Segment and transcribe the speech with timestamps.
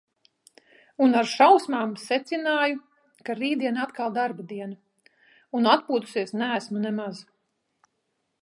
[1.07, 2.79] Un ar šausmām secināju,
[3.29, 4.79] ka rītdien atkal darba diena.
[5.61, 7.25] Un atpūtusies neesmu nemaz.